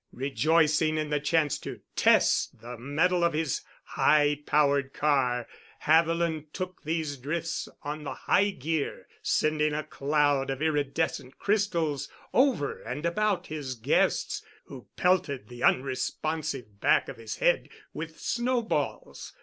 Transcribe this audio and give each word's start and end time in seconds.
Rejoicing 0.13 0.97
in 0.97 1.11
the 1.11 1.19
chance 1.19 1.59
to 1.59 1.79
test 1.95 2.59
the 2.59 2.75
mettle 2.75 3.23
of 3.23 3.33
his 3.33 3.61
high 3.83 4.39
powered 4.47 4.93
car, 4.93 5.47
Haviland 5.81 6.51
took 6.55 6.81
these 6.81 7.17
drifts 7.17 7.69
on 7.83 8.03
the 8.03 8.15
high 8.15 8.49
gear, 8.49 9.05
sending 9.21 9.75
a 9.75 9.83
cloud 9.83 10.49
of 10.49 10.59
iridescent 10.59 11.37
crystals 11.37 12.09
over 12.33 12.81
and 12.81 13.05
about 13.05 13.45
his 13.45 13.75
guests, 13.75 14.41
who 14.63 14.87
pelted 14.95 15.49
the 15.49 15.61
unresponsive 15.63 16.79
back 16.81 17.07
of 17.07 17.17
his 17.17 17.35
head 17.35 17.69
with 17.93 18.19
snowballs. 18.19 19.33